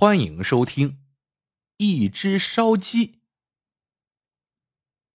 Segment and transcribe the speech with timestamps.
[0.00, 0.92] 欢迎收听
[1.76, 3.06] 《一只烧鸡》。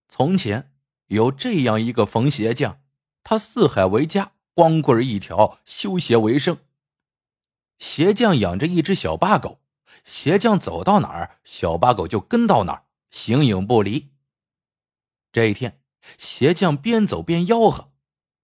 [0.07, 0.75] 从前
[1.07, 2.83] 有这样一个缝鞋匠，
[3.23, 6.59] 他四海为家，光棍一条，修鞋为生。
[7.79, 9.59] 鞋匠养着一只小八狗，
[10.03, 14.11] 鞋匠走到哪儿，小八狗就跟到哪儿，形影不离。
[15.31, 15.81] 这一天，
[16.19, 17.91] 鞋匠边走边吆喝，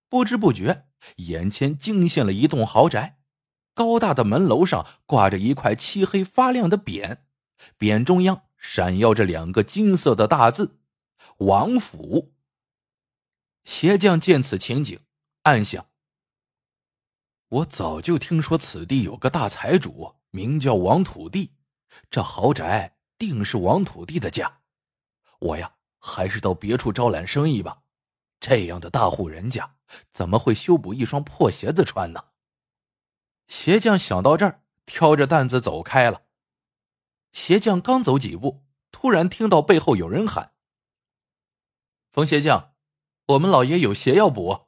[0.09, 0.87] 不知不觉，
[1.17, 3.20] 眼前惊现了一栋豪宅。
[3.73, 7.17] 高大的门楼上挂着一块漆黑发亮的匾，
[7.79, 10.79] 匾中央闪耀着两个金色的大字
[11.39, 12.33] “王府”。
[13.63, 14.99] 鞋匠见此情景，
[15.43, 15.85] 暗想：
[17.47, 21.53] 我早就听说此地有个大财主，名叫王土地，
[22.09, 24.61] 这豪宅定是王土地的家。
[25.39, 27.83] 我呀，还是到别处招揽生意吧。
[28.39, 29.75] 这样的大户人家，
[30.11, 32.30] 怎么会修补一双破鞋子穿呢？
[33.51, 36.21] 鞋匠想到这儿，挑着担子走开了。
[37.33, 40.53] 鞋匠刚走几步，突然听到背后有人喊
[42.13, 42.71] ：“冯鞋匠，
[43.27, 44.67] 我们老爷有鞋要补。”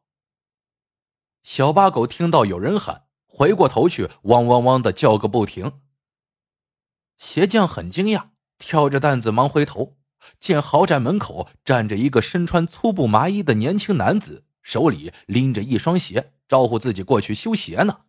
[1.43, 5.79] 小八狗听到有人喊，回过头去，汪汪汪的叫个不停。
[7.17, 9.95] 鞋匠很惊讶，挑着担子忙回头，
[10.41, 18.01] 见豪宅门口站着一个身穿粗布麻衣的年轻男子，手里拎着一双鞋，招呼自己过去修鞋呢。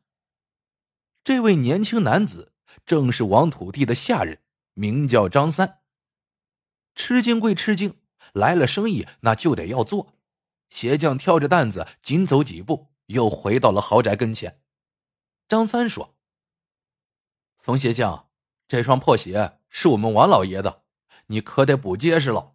[1.25, 2.53] 这位年轻男子
[2.84, 4.42] 正是王土地的下人，
[4.75, 5.80] 名叫张三。
[6.94, 7.98] 吃惊归吃惊，
[8.34, 10.19] 来了生意那就得要做。
[10.69, 14.61] 鞋匠挑着担子，紧走几步，又回到了豪宅跟前。
[15.48, 16.14] 张三说
[17.58, 18.28] ：“冯鞋匠，
[18.69, 20.84] 这双破鞋是我们王老爷的，
[21.28, 22.55] 你可得补结实了。”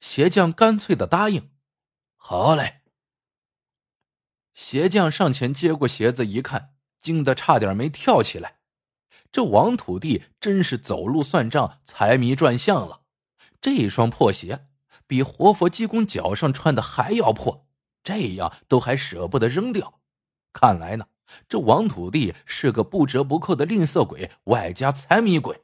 [0.00, 1.50] 鞋匠干脆的答应
[2.16, 2.80] ：“好嘞。”
[4.54, 6.75] 鞋匠上前接过鞋子一看。
[7.06, 8.58] 惊得差点没跳起来，
[9.30, 13.02] 这王土地真是走路算账，财迷转向了。
[13.60, 14.66] 这双破鞋
[15.06, 17.68] 比活佛济公脚上穿的还要破，
[18.02, 20.00] 这样都还舍不得扔掉。
[20.52, 21.06] 看来呢，
[21.48, 25.62] 这王土地是个不折不扣的吝啬鬼，外加财迷鬼。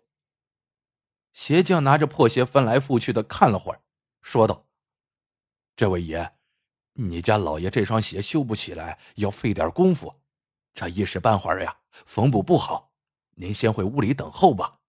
[1.32, 3.81] 鞋匠拿着破鞋翻来覆去的看了会儿，
[4.20, 4.66] 说道
[5.75, 6.34] ：“这位爷，
[6.92, 10.14] 你家老爷这双鞋修不起来，要费点功夫。”
[10.75, 12.93] 这一时半会儿呀，缝补不好，
[13.37, 14.81] 您先回屋里等候吧。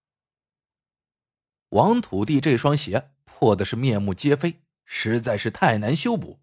[1.70, 6.40] 王土地这双鞋破的是面目皆非，实在是太难修补。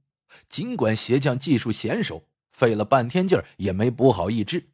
[0.48, 4.72] 尽管鞋匠技术娴熟，费了半天劲儿也没补好一只。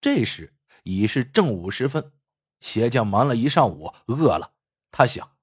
[0.00, 0.54] 这时
[0.84, 2.12] 已是正午时分，
[2.60, 4.54] 鞋匠忙了一上午，饿了。
[4.90, 5.36] 他想，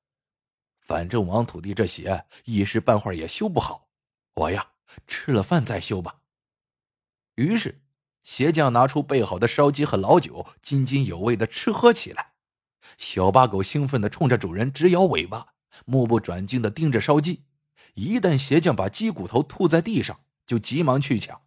[0.79, 3.89] 反正王土地这鞋一时半会儿也修不好，
[4.33, 4.73] 我呀
[5.05, 6.21] 吃了饭再修吧。
[7.35, 7.83] 于是。
[8.27, 12.33] 鞋匠拿出备好的烧鸡和老酒，津津有味的吃喝起来。
[12.97, 15.53] 小八狗兴奋的冲着主人直摇尾巴，
[15.85, 17.45] 目不转睛的盯着烧鸡。
[17.93, 21.43] 一旦鞋匠把鸡骨头吐在地上，就急忙去抢。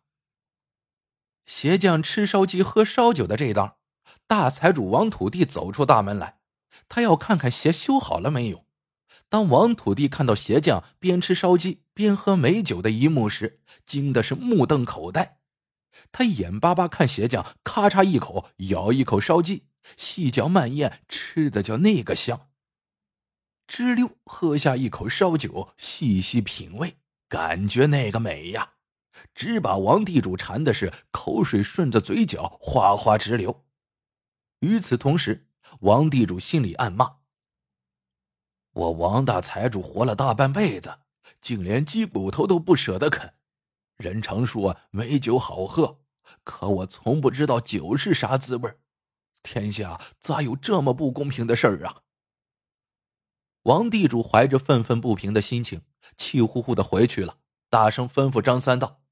[1.44, 3.76] 鞋匠吃烧鸡喝烧酒的这当，
[4.26, 6.38] 大财主王土地走出大门来，
[6.88, 8.64] 他要看看鞋修好了没有。
[9.28, 15.39] 当王土地看到鞋匠边吃烧鸡边喝美酒的一幕时，惊的是目瞪口呆。
[16.12, 22.48] 他眼巴巴看鞋匠，咔嚓一口咬一口烧鸡，细嚼慢咽，吃的叫那个香。
[23.66, 26.98] 吱溜喝下一口烧酒，细细品味，
[27.28, 28.72] 感觉那个美呀，
[29.34, 33.64] 只把王地主馋的是口水顺着嘴角哗哗直流。
[34.60, 35.46] 与此同时，
[35.80, 37.18] 王地主心里暗骂
[38.74, 40.98] ：“我王大财主活了大半辈子，
[41.40, 43.34] 竟连鸡骨头都不舍得啃。”
[44.00, 46.00] 人常说美酒好喝，
[46.42, 48.78] 可我从不知道酒是啥滋味
[49.42, 52.02] 天下咋有这么不公平的事儿啊！
[53.64, 55.82] 王地主怀着愤愤不平的心情，
[56.16, 57.38] 气呼呼的回去了，
[57.68, 59.02] 大声吩咐张三道：“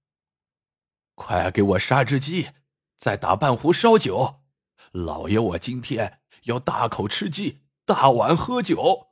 [1.15, 2.49] 快给我杀只鸡，
[2.97, 4.41] 再打半壶烧酒。
[4.93, 9.09] 老爷，我今天要大口吃鸡，大碗喝酒。”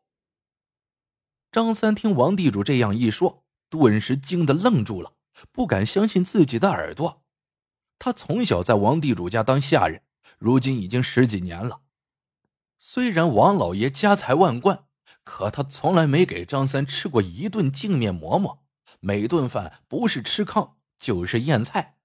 [1.53, 5.16] 张三听王地主这样一说，顿时惊得愣住了。
[5.53, 7.23] 不敢相信自己的耳朵，
[7.99, 10.03] 他从小在王地主家当下人，
[10.39, 11.83] 如今已经十几年了。
[12.79, 14.85] 虽然王老爷家财万贯，
[15.25, 18.65] 可他从来没给张三吃过一顿净面馍馍，
[19.01, 21.97] 每顿饭不是吃糠就是咽菜。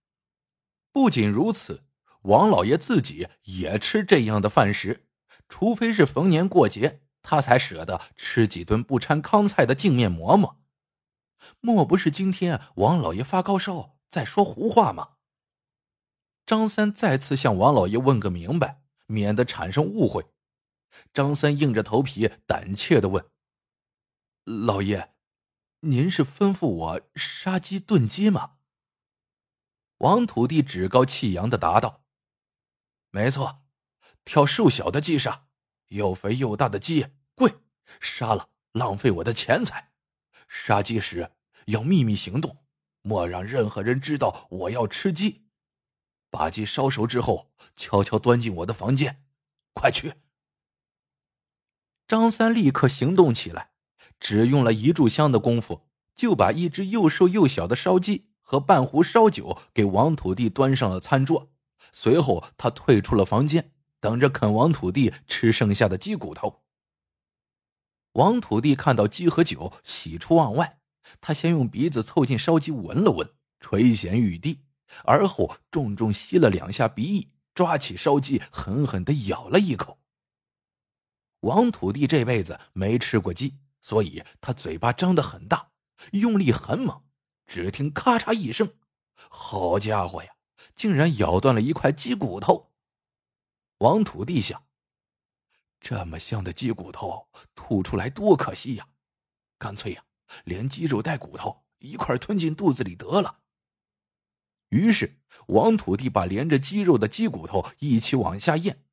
[0.94, 1.84] 不仅如此，
[2.24, 5.07] 王老爷自己也吃这样的饭食，
[5.50, 10.61] 除非是逢年过节，他才舍得吃几顿不掺糠菜的净面馍馍。
[11.59, 15.15] 莫不是今天王老爷发高烧，在说胡话吗？
[16.45, 20.27] 张三再次向王老爷问个明白，免得产生误会。
[21.13, 23.25] 张三硬着头皮，胆怯的问
[24.43, 25.13] ：“老爷，
[25.81, 28.57] 您是吩咐我杀鸡炖鸡吗？”
[29.99, 32.03] 王土地趾高气扬的答道
[33.11, 33.63] ：“没错，
[34.25, 35.47] 挑瘦小的鸡杀，
[35.89, 37.59] 又肥又大的鸡贵，
[38.01, 39.90] 杀了浪费我的钱财。
[40.53, 41.31] 杀鸡时
[41.68, 42.57] 要秘密行动，
[43.01, 45.45] 莫让任何人知道我要吃鸡。
[46.30, 49.24] 把鸡烧熟之后，悄悄端进我的房间。
[49.74, 50.15] 快去！”
[52.06, 53.71] 张三立刻行动起来，
[54.19, 61.53] 只用了一炷香的功夫，就把一只又瘦又小的烧鸡和半壶烧酒给王土地端上了餐桌。
[61.94, 63.71] 随后，他退出了房间，
[64.01, 66.61] 等着啃王土地吃剩下的鸡骨头。
[68.13, 70.80] 王土地看到鸡和酒，喜出望外。
[71.19, 74.62] 他先用鼻子凑近烧鸡闻了闻，垂涎欲滴，
[75.04, 80.00] 而后重重吸了两下鼻翼，抓起烧鸡狠狠的咬了一口。
[81.42, 85.72] 王土地这辈子没吃过鸡，所以他嘴巴张得很大，
[86.12, 87.02] 用力很猛。
[87.48, 88.74] 只听咔嚓一声，
[89.16, 90.30] 好家伙呀，
[90.75, 92.72] 竟然咬断了一块鸡骨头！
[93.80, 94.63] 王土地想：
[95.81, 98.88] 这么香的鸡骨头吐出来多可惜呀，
[99.57, 100.04] 干脆呀，
[100.45, 103.39] 连鸡肉带骨头一块吞进肚子里得了。
[104.69, 108.86] 于是，王土地把连着鸡肉的鸡骨头一起往下咽，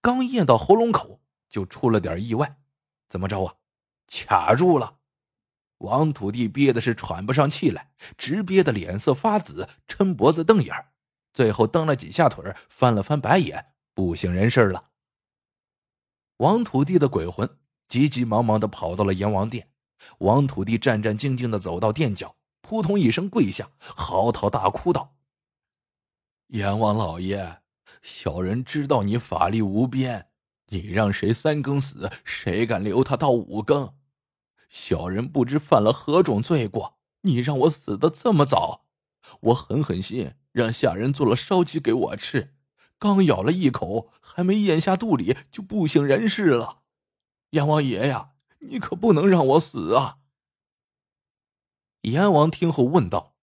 [0.00, 1.18] 刚咽到喉咙口。
[1.50, 2.60] 就出了点意外，
[3.08, 3.56] 怎么着啊？
[4.06, 4.98] 卡住了！
[5.78, 10.72] 王土地憋的是喘不上气来，直憋得脸色发紫，抻脖子瞪眼
[11.34, 14.89] 最后蹬了几下腿，翻了翻白眼，不省人事了。
[16.40, 17.48] 王土地的鬼魂
[17.86, 19.68] 急急忙忙的跑到了阎王殿，
[20.20, 25.16] 王土地战战兢兢的走到殿角，扑通一声跪下，嚎啕大哭道
[26.48, 27.58] ：“阎王老爷，
[28.00, 30.28] 小人知道你法力无边。”
[30.72, 33.92] 你让谁三更死，谁敢留他到五更？
[34.70, 38.86] 小人不知犯了何种罪过，你让我死的这么早。
[39.40, 42.54] 我狠狠心让下人做了烧鸡给我吃，
[43.00, 46.82] 刚咬了一口，还没咽下肚里就不省人事了。
[47.50, 50.18] 阎王爷呀，你可不能让我死啊！
[52.02, 53.34] 阎王听后问道：“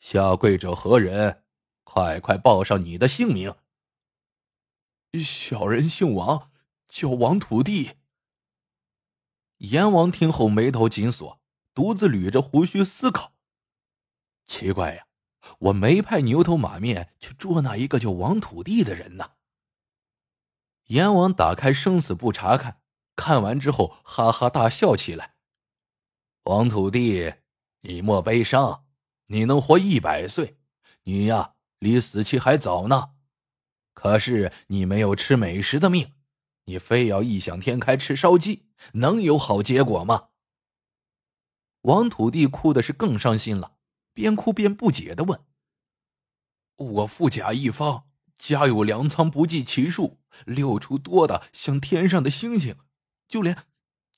[0.00, 1.44] 下跪者何人？
[1.84, 3.54] 快快报上你的姓名。”
[5.24, 6.50] 小人姓王，
[6.88, 7.92] 叫王土地。
[9.58, 11.40] 阎王听后眉头紧锁，
[11.72, 13.32] 独自捋着胡须思考。
[14.48, 15.06] 奇怪呀，
[15.58, 19.32] 我没派牛头马面去捉那一个叫王土地的人呢。
[20.86, 22.80] 阎王打开生死簿查看，
[23.16, 25.36] 看完之后哈哈大笑起来。
[26.44, 27.34] 王土地，
[27.82, 28.84] 你莫悲伤，
[29.26, 30.58] 你能活一百岁，
[31.04, 33.14] 你呀离死期还早呢。
[33.94, 36.14] 可是你没有吃美食的命，
[36.64, 40.30] 你非要异想天开吃烧鸡，能有好结果吗？
[41.82, 43.76] 王土地哭的是更伤心了，
[44.12, 45.44] 边哭边不解的问
[46.76, 52.76] ：“我富甲一方，家有粮仓不计其数，六出多的像天上的星星，
[53.28, 53.66] 就连，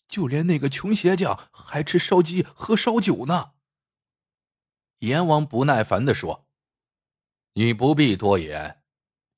[0.08, 3.52] 就连那个穷鞋匠还吃烧鸡喝烧酒呢。”
[5.00, 6.47] 阎王不耐烦的说
[7.55, 8.82] ：“你不必多言。”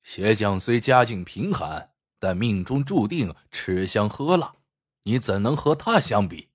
[0.03, 4.55] 鞋匠虽家境贫寒，但命中注定吃香喝辣，
[5.03, 6.47] 你怎能和他相比？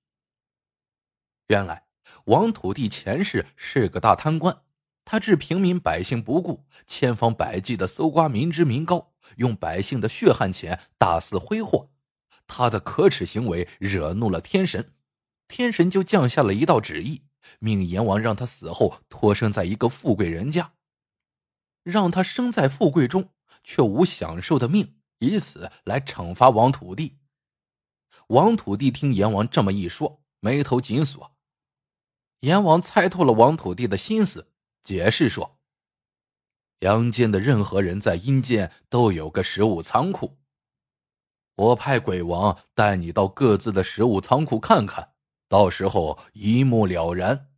[1.47, 1.85] 原来
[2.25, 4.61] 王土地前世是个大贪官，
[5.05, 11.89] 他置平民百姓不顾，千方百计的搜刮民脂民膏，用百姓的血汗钱大肆挥霍。
[12.47, 14.93] 他的可耻行为惹怒了天神，
[15.47, 17.23] 天神就降下了一道旨意，
[17.59, 20.73] 命阎王让他死后托生在一个富贵人家，
[21.83, 23.29] 让他生在富贵中。
[23.65, 27.19] 却无享受的命，以此来惩罚王土地。
[28.27, 31.33] 王土地听阎王这么一说，眉头紧锁。
[32.43, 34.49] 阎王猜透了王土地的心思，
[34.83, 35.59] 解释说
[36.79, 40.37] ：“阳间的任何人在阴间都有个食物仓库，
[41.55, 45.13] 我派鬼王带你到各自的食物仓库看看，
[45.47, 47.49] 到时候一目了然。”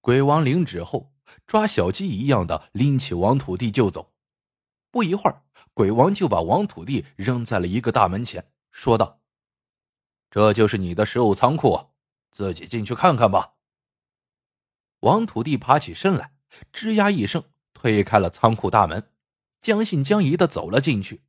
[0.00, 1.12] 鬼王领旨后，
[1.44, 4.12] 抓小鸡一样的拎起王土地就走。
[4.92, 5.42] 不一会儿，
[5.74, 9.18] 鬼王就把王土地扔在了一个大门前，说道
[10.30, 11.88] ：“这就是你的食物仓库，
[12.30, 13.54] 自己进去看看吧。”
[15.00, 16.32] 王土地爬起身来，
[16.72, 19.10] 吱呀一声推开了仓库大门，
[19.60, 21.22] 将信将疑的走了进去。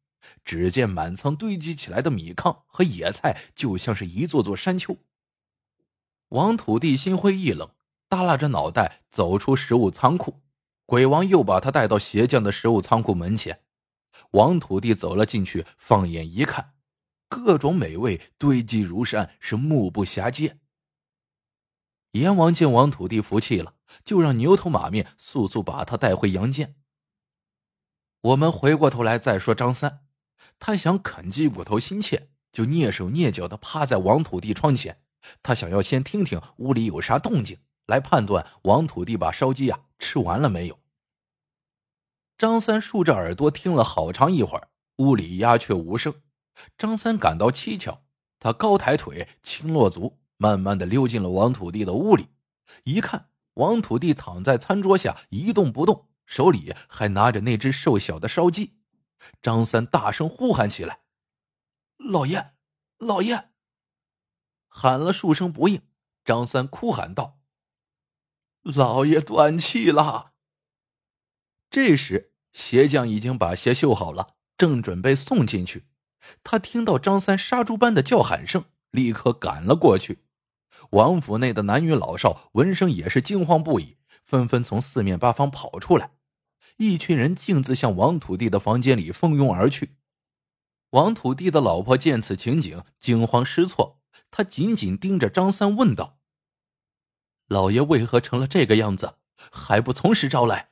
[0.43, 4.97] 只见满仓堆积起来的米糠和野菜，就像是一座座山丘。
[6.29, 7.69] 王土地心灰意冷，
[8.09, 10.41] 耷拉着脑袋走出食物仓库。
[10.85, 13.61] 鬼王又把他带到鞋匠的食物仓库门前，
[14.31, 16.73] 王土地走了进去，放眼一看，
[17.29, 20.57] 各种美味堆积如山，是目不暇接。
[22.19, 26.75] 阎王见王土地服气了，就让牛头马面速速把他带回阳间。
[28.21, 30.01] 我们回过头来再说张三，
[30.59, 35.01] 他想啃鸡骨头心切，就蹑手蹑脚的趴在王土地窗前，
[35.41, 40.79] 他想要先听听屋里有啥动静，来判断王土地把烧鸡啊吃完了没有。
[42.37, 46.13] 张三竖着耳朵听了好长一会儿，屋里鸦雀无声。
[46.77, 47.99] 张三感到蹊跷，
[48.39, 52.29] 他高抬腿，轻落足，慢慢的溜进了王土地的屋里。
[52.83, 58.77] 一看，王土地躺在餐桌下一动不动，手里还拿着那只瘦小的烧鸡。
[59.41, 61.01] 张三大声呼喊起来
[61.97, 62.53] ：“老爷，
[62.99, 63.49] 老爷！”
[64.69, 65.81] 喊了数声不应，
[66.23, 67.39] 张三哭喊道
[68.61, 70.33] ：“老爷断气了。”
[71.71, 75.87] 这时，鞋匠已经把鞋绣好了，正准备送进去。
[76.43, 80.26] 他听到张三杀猪般的叫喊声，立刻赶了过去。
[80.91, 86.11] 王府内的男女老少闻声也是惊慌不已，纷纷从四面八方跑出来。
[86.77, 89.95] 一群人径自向王土地的房间里蜂拥而去。
[90.91, 93.99] 王土地的老婆见此情景，惊慌失措，
[94.31, 96.19] 她紧紧盯着张三，问道
[97.47, 99.15] ：“老爷为何成了这个样子？
[99.51, 100.69] 还不从实招来？”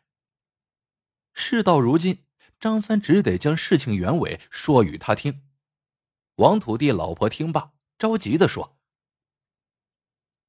[1.33, 2.23] 事到如今，
[2.59, 5.41] 张三只得将事情原委说与他听。
[6.35, 8.77] 王土地老婆听罢，着急的说：“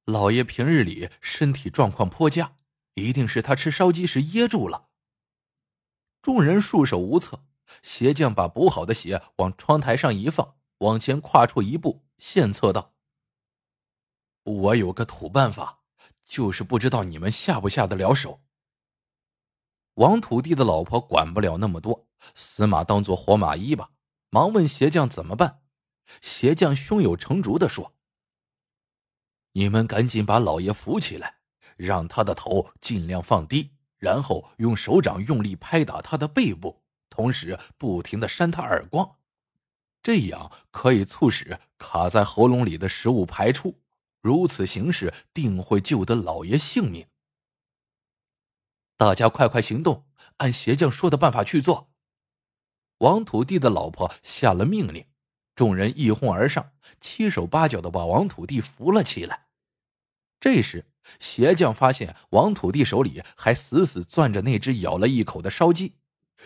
[0.07, 2.55] 老爷平日里身体状况颇佳，
[2.93, 4.87] 一定是他吃烧鸡时噎住了。”
[6.23, 7.43] 众人束手无策。
[7.83, 12.95] 鞋匠把补好的鞋往窗台上一放，往前跨出一步，献策道
[14.43, 15.81] ：“我有个土办法，
[16.23, 18.41] 就是不知道你们下不下得了手。”
[19.95, 23.91] 王土地的老婆管不了那么多，死马当做活马医吧，
[24.29, 25.61] 忙问鞋匠怎么办。
[26.21, 27.93] 鞋匠胸有成竹的说
[29.57, 31.37] ：“你们赶紧把老爷扶起来，
[31.77, 39.15] 让他的头尽量放低，然后用手掌用力拍打他的背部，同时不停的扇他耳光，
[40.03, 43.81] 这样可以促使卡在喉咙里的食物排出。
[44.21, 47.07] 如此行事，定会救得老爷性命。”
[48.95, 50.05] 大家快快行动，
[50.37, 51.89] 按鞋匠说的办法去做。
[52.99, 55.07] 王土地的老婆下了命令，
[55.55, 59.46] 众人一哄而上，七手八脚的把王土地扶了起来。
[60.39, 60.85] 这时，
[61.19, 65.95] 鞋匠发现王土地手里还死死攥着那只咬了一口的烧鸡。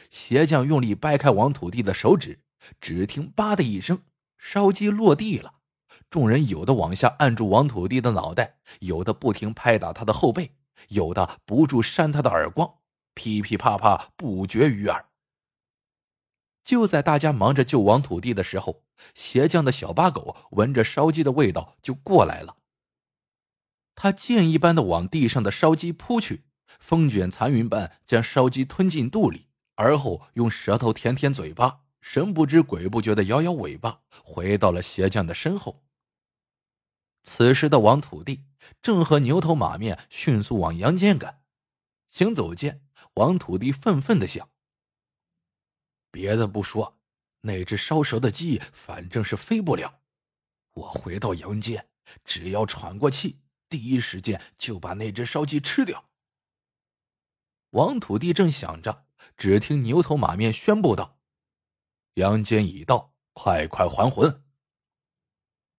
[0.10, 2.40] 鞋匠用力掰开王土地的手指，
[2.80, 4.02] 只听“吧”的一声，
[4.38, 5.56] 烧鸡落地了。
[6.10, 10.56] 众人有的往下按住王土地的脑袋，有的不停拍打他的后背。
[10.88, 12.80] 有的不住扇他的耳光，
[13.14, 15.06] 噼噼啪啪不绝于耳。
[16.64, 18.84] 就在大家忙着救王土地的时候，
[19.14, 22.56] 鞋匠的小八狗闻着烧鸡的味道就过来了。
[24.02, 26.44] 他箭一般的往地上的烧鸡扑去，
[26.80, 35.84] 风卷残云般将烧鸡吞进肚里，而后用舌头舔舔嘴巴，神不知鬼不觉的摇摇尾巴，回到了鞋匠的身后。
[37.22, 38.46] 此时的王土地
[38.82, 41.44] 正和牛头马面迅速往阳间赶，
[42.10, 42.82] 行走间，
[43.14, 44.50] 王土地愤愤的想：
[46.10, 46.98] 别的不说，
[47.42, 50.00] 那只烧熟的鸡反正是飞不了，
[50.74, 51.88] 我回到阳间，
[52.26, 53.38] 只要喘过气，
[53.72, 56.06] 第一时间就把那只烧鸡吃掉。
[57.72, 61.18] 王土地正想着，只听牛头马面宣布道
[62.16, 64.44] ：“阳间已到，快快还魂。”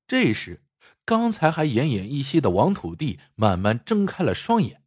[0.08, 0.64] 这时。
[1.04, 4.84] 刚才还奄奄一息的王土地慢慢睁开了双眼，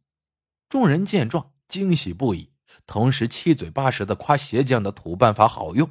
[0.68, 2.52] 众人见状惊喜不已，
[2.86, 5.90] 同时七嘴八舌的夸鞋匠的土办法好用。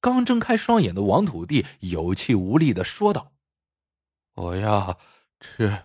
[0.00, 3.32] 刚睁开双眼的王土地有气无力的说道
[4.36, 4.98] ：“我要
[5.40, 5.84] 吃